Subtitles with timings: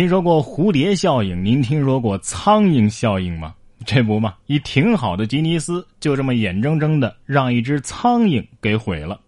[0.00, 1.44] 听说过蝴蝶效应？
[1.44, 3.54] 您听说过苍蝇效应吗？
[3.84, 9.20] 这不嘛，一挺好的吉尼斯就这么眼睁睁的让一只苍蝇给毁了。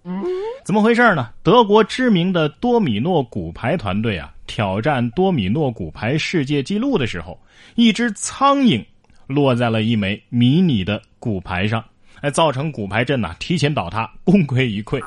[0.64, 1.28] 怎么回事呢？
[1.42, 7.38] 德国知名的多米诺骨牌团队啊，挑战多米诺骨牌世界纪录的时候，
[7.74, 8.82] 一只苍蝇
[9.26, 11.84] 落在了一枚迷你的骨牌上，
[12.22, 14.98] 哎，造成骨牌阵呐提前倒塌，功亏一篑。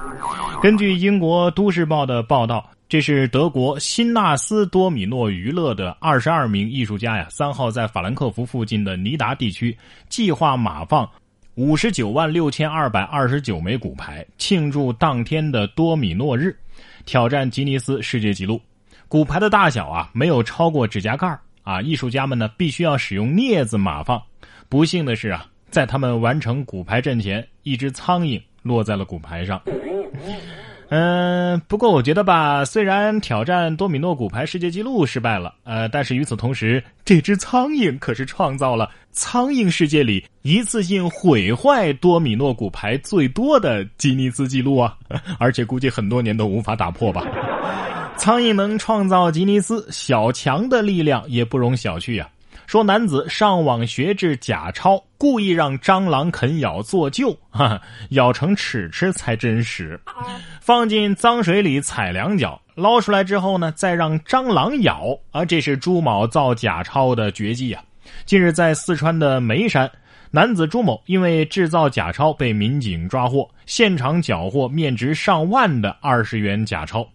[0.61, 2.69] 根据英国《都市报》的报道。
[2.87, 9.75] 这是德国辛纳斯多米诺娱乐的二十二名艺术家呀，三号在法兰克福附近的尼达地区
[10.07, 11.09] 计划码放
[11.55, 16.55] 五十九万六千二百二十九枚骨牌，庆祝当天的多米诺日，
[17.07, 18.61] 挑战吉尼斯世界纪录。
[19.07, 21.27] 骨牌的大小啊，没有超过指甲盖
[21.63, 21.81] 啊。
[21.81, 24.21] 艺术家们呢，必须要使用镊子码放。
[24.69, 29.61] 不幸的是啊，在他们完成骨牌阵前，一只苍蝇落在了骨牌上。
[30.89, 44.95] 嗯，不过我觉得吧，虽然挑战多米诺骨牌世界纪录失败了，呃，但是与此同时，这只苍蝇可是创造了苍蝇世界里一次性毁坏多米诺骨牌最多的吉尼斯纪录啊！
[45.39, 47.25] 而且估计很多年都无法打破吧。
[48.15, 52.29] 苍蝇能创造吉尼斯，小强的力量也不容小觑啊。
[52.67, 59.99] 说男子上网学制假钞，故意让蟑螂啃咬做旧， 哈，咬成齿齿才真实。
[60.59, 67.83] 放进脏水里踩两脚，捞出来之后呢，再让蟑螂咬，啊，这是朱某造假钞的绝技啊！
[68.25, 69.89] 近日在四川的眉山，
[70.31, 77.07] 男子朱某因为制造假钞被民警抓获，现场缴获面值上万的二十元假钞。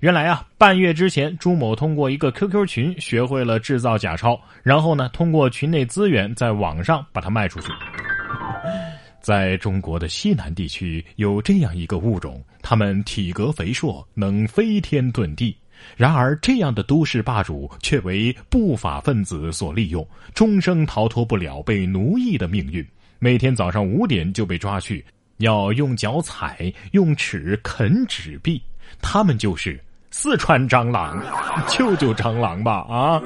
[0.00, 7.68] 原来啊，半月之前，朱某通过一个 QQ 群学会了制造假钞，然后呢，通过群内资源在网上把它卖出去。
[9.20, 15.56] 在中国的西南地区，有这样一个物种，它们体格肥硕，能飞天遁地。
[15.96, 22.86] 然而，这样的都市霸主却为不法分子所利用，终生逃脱不了被奴役的命运。
[23.18, 25.04] 每天早上五点就被抓去，
[25.38, 28.62] 要用脚踩，用齿啃纸币。
[29.00, 29.78] 他们就是
[30.10, 31.22] 四川蟑螂，
[31.68, 32.86] 救救蟑螂吧！
[32.88, 33.20] 啊，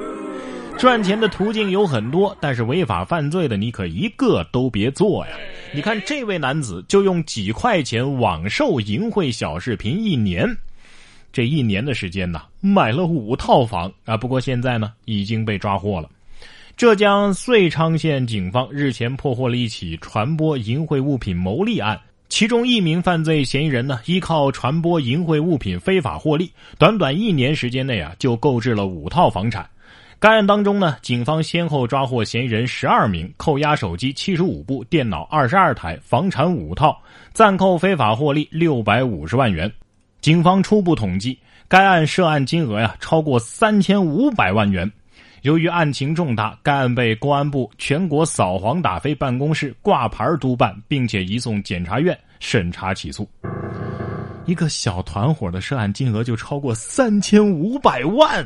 [0.77, 5.33] 赚钱的途径有很多，但是违法犯罪的你可一个都别做呀！
[5.73, 10.45] 你看这位男子就用几块钱网售淫秽小视频一年，
[11.31, 14.17] 这一年的时间呢，买了五套房啊！
[14.17, 16.09] 不过现在呢，已经被抓获了。
[16.75, 21.99] 浙江遂昌县警方日前破获了一起传播淫秽物品牟利案。
[22.31, 26.49] 其中一名犯罪嫌疑人呢，依靠传播淫秽物品非法获利，
[26.79, 29.69] 短短一年时间内啊，就购置了五套房产。
[30.17, 36.97] 该案当中呢，警方先后抓获嫌疑人十二名，扣押手机七十五部，电脑二十二台，房产五套，
[37.33, 39.69] 暂扣非法获利六百五十万元。
[40.21, 41.37] 警方初步统计，
[41.67, 44.89] 该案涉案金额呀，超过三千五百万元。
[45.41, 53.27] 由于案情重大，该案被公安部全国扫黄打非办公室挂牌督办，并且移送检察院审查起诉。
[54.45, 58.45] 一个小团伙的涉案金额就超过三千五百万，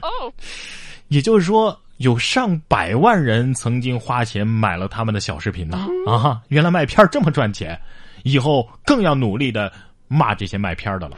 [1.10, 5.88] 也就是说，有上百万人曾经花钱买了他们的小视频呢。
[6.08, 7.78] 啊，原来卖片这么赚钱，
[8.24, 9.72] 以后更要努力的
[10.08, 11.18] 骂这些卖片的了。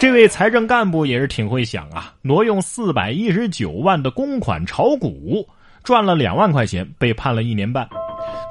[0.00, 5.46] 这位财政干部也是挺会想啊，挪用四百一十九万的公款炒股，
[5.84, 7.86] 赚了两万块钱，被判了一年半。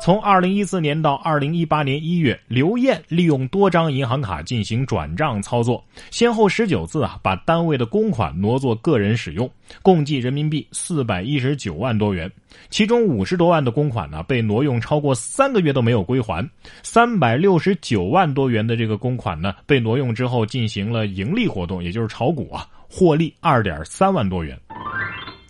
[0.01, 9.49] 从二零一四年到二零一八年一月，刘艳利用多张银行卡进行转账操作，先后十九次啊，把单位的公款挪作个人使用，
[9.81, 12.31] 共计人民币四百一十九万多元。
[12.69, 16.41] 其中五十多万的公款呢，被挪用超过三个月都没有归还；
[16.81, 24.57] 三百六十九万多元的这个公款呢，被挪用之后进行了盈利活动，也就是炒股啊，获利二点三万多元，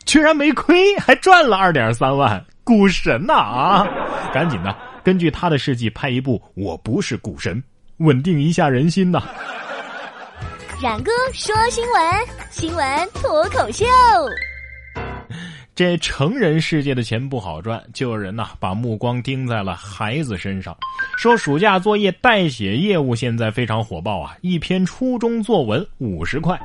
[0.10, 2.44] 居然没亏，还赚了二点三万。
[2.64, 3.88] 股神呐啊！
[4.34, 7.56] 赶紧的，根据他的事迹拍一部《我不是股神》，
[7.98, 9.22] 稳定一下人心呐。
[10.82, 12.02] 冉哥说新闻，
[12.50, 13.86] 新闻脱口秀。
[15.76, 20.76] 这成人世界的钱不好赚，就有人呐把目光盯在了孩子身上，
[21.20, 26.60] 说暑假作业代写业务现在非常火爆啊，一篇初中作文五十块。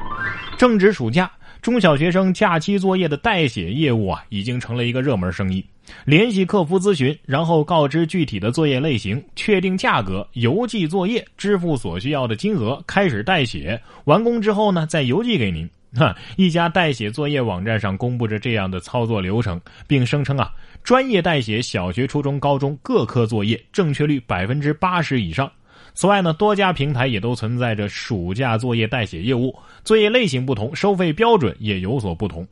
[0.56, 1.30] 正值暑假，
[1.64, 5.64] 中小学生假期作业的代写业务啊，已经成了一个热门生意。
[6.04, 13.80] 联系客服咨询，然后告知具体的作业类型，确定价格，邮寄作业，支付所需要的金额，开始代写。
[14.04, 15.66] 完工之后呢，再邮寄给您。
[15.94, 20.52] 哈，一家代写作业网站上公布着这样的操作流程，并声称啊，
[20.82, 25.50] 专业代写小学、初中、高中各科作业，正确率百分之八十以上。
[25.94, 29.54] 此外呢，多家平台也都存在着暑假作业代写业务，
[29.84, 32.46] 作业类型不同，收费标准也有所不同。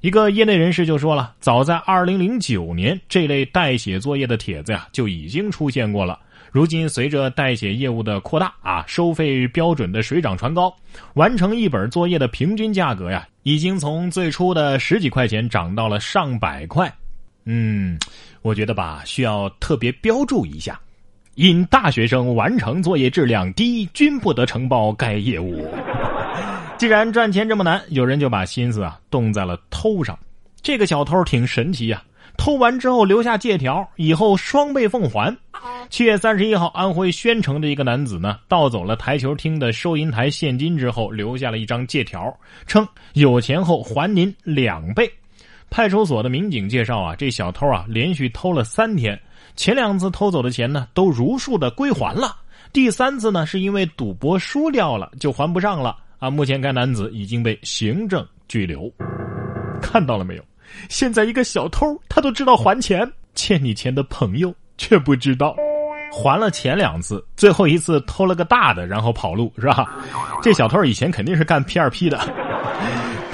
[0.00, 6.18] 一个业内人士就说了，早在二零零九年，这类代写作业的帖子呀就已经出现过了。
[6.50, 10.74] 如今随着代写业务的扩大啊，收费标准的水涨船高，
[11.14, 16.92] 完成一本作业的平均价格呀，已经从最初的十几块钱涨到了上百块。
[17.44, 17.96] 嗯，
[18.42, 20.80] 我觉得吧，需要特别标注一下，
[21.34, 25.66] 因大学生完成作业质量低，均不得承包该业务。
[26.76, 30.18] 既然赚钱这么难，有人就把心思啊动在了偷上。
[30.62, 32.02] 这个小偷挺神奇呀，
[32.36, 35.34] 偷完之后留下借条，以后双倍奉还。
[35.90, 42.34] 七月三十一号，安徽宣城的一个男子呢，盗走了台球厅的收银台现金之后，留下了一张借条，
[42.66, 45.10] 称有钱后还您两倍。
[45.70, 49.18] 派出所的民警介绍啊，这小偷啊连续偷了三天，
[49.56, 52.36] 前两次偷走的钱呢都如数的归还了，
[52.72, 55.96] 第三次呢是因为赌博输掉了就还不上了。
[56.20, 56.28] 啊！
[56.28, 58.92] 目前该男子已经被行政拘留。
[59.80, 60.44] 看到了没有？
[60.90, 65.56] 现在一个小偷他都知道还钱，欠你钱的朋友却不知道。
[66.12, 69.88] 还了前两次，最后一次偷了个大的，然后跑路，是吧？
[70.42, 72.18] 这小偷以前肯定是干 P 二 P 的。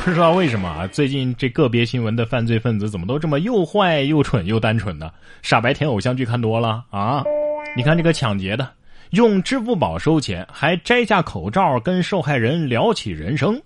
[0.06, 0.87] 不知道为什么啊？
[0.87, 5.11] 最近这个别新闻的犯罪分子怎么都这么又坏又蠢又单纯呢？
[5.43, 7.25] 傻白甜偶像剧看多了啊？
[7.76, 8.70] 你看这个抢劫的。
[9.11, 13.61] 用支付宝收钱，还摘下口罩跟受害人聊起人生。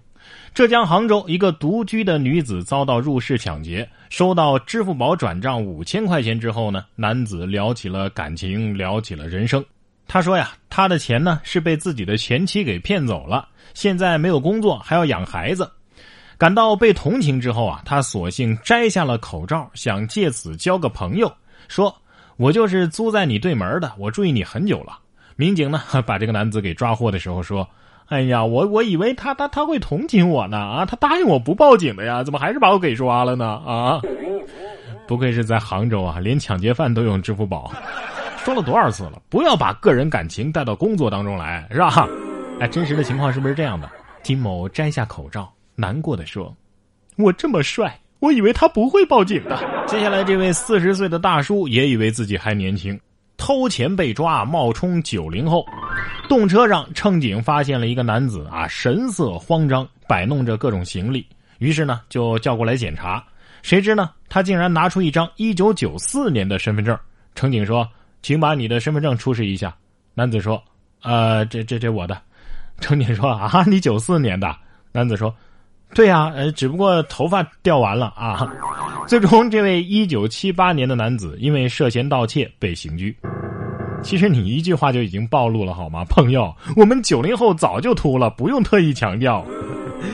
[0.55, 9.63] 浙江杭州一个独居的女子遭到入室抢劫，收到支付宝转账五千块钱之后呢，男子聊起了感情，聊起了人生。
[10.09, 15.71] 他说呀，他的钱呢是被自己的前妻给骗走了，现在没有工作，还要养孩子。
[16.41, 21.31] 感到被同情之后啊，他索性摘下了口罩，想借此交个朋友，
[21.69, 21.95] 说
[22.39, 24.99] ：“我就是租在你对门的，我注意你很久了。”
[25.37, 27.69] 民警呢，把这个男子给抓获的时候说
[28.09, 34.01] ：“哎呀，我我以为他他他会同情我呢啊，他答应我不报警的呀，怎么还是把我给抓了呢啊？
[35.07, 37.71] 不愧是在杭州啊，连抢劫犯都用支付宝。
[38.39, 42.09] 说了多少次了，不要把个人感情带到工作当中来，是吧？
[42.61, 43.91] 哎，真实的情况是不是这样的？
[44.23, 46.55] 金某摘下口罩，难过的说：
[47.17, 49.57] 我这么帅，我以为他不会报警的。
[49.89, 53.01] 接下来这位四十岁的大叔也以为自己还年轻。”
[53.43, 55.65] 偷钱被抓，冒充九零后，
[56.29, 61.27] 动车上乘警发现了一个男子啊，神色慌张，摆弄着各种行李，
[61.59, 63.25] 于是呢就叫过来检查，
[63.63, 66.97] 谁知呢他竟然拿出一张一九九四年的身份证。
[67.35, 67.89] 乘警说
[68.21, 69.75] ：“请把你的身份证出示一下。”
[70.13, 70.63] 男子说
[71.03, 72.21] ：“呃，这这这我的。”
[72.79, 74.55] 乘警说：“啊，你九四年的？”
[74.93, 75.35] 男子说
[75.95, 78.49] ：“对呀，呃，只不过头发掉完了啊。
[79.09, 83.15] ”最终，这位一九七八年的男子因为涉嫌盗窃被刑拘。
[84.03, 86.55] 其实你一句话就已经暴露了，好吗，朋友？
[86.77, 89.45] 我们九零后早就秃了，不用特意强调。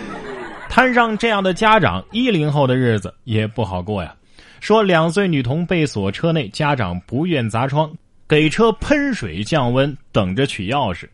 [0.69, 4.15] 摊上这样的家长，一零后的日子也不好过呀。
[4.61, 7.93] 说两岁女童被锁车内，家长不愿砸窗，
[8.27, 11.07] 给车喷水降温，等着取钥匙。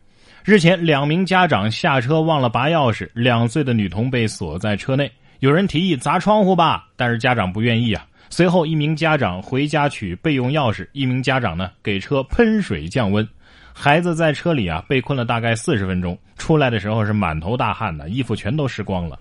[0.44, 5.09] 日前，两名家长下车忘了拔钥匙，两岁的女童被锁在车内。
[5.39, 8.05] 有人提议砸窗户吧，但是家长不愿意啊。
[8.29, 13.27] 随后，一名家长回家取备用钥匙，一名家长呢给车喷水降温。
[13.73, 19.21] 孩子在车里啊被困了大概四十分钟，出来的时候是满头大汗的，衣服全都湿光了。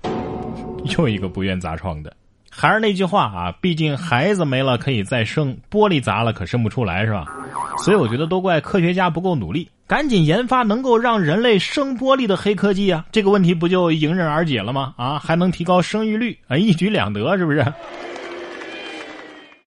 [0.97, 2.11] 又一个不愿砸窗的，
[2.61, 7.25] 还是那句话啊，毕竟孩子没了可以再生，玻璃砸了可生不出来是吧？
[7.83, 9.67] 所以我觉得都怪科学家不够努力。
[9.87, 13.03] 赶紧研发能够让人类生玻璃的黑科技啊！
[13.11, 14.93] 这个问题不就迎刃而解了吗？
[14.95, 17.65] 啊，还能提高生育率啊，一举两得，是不是？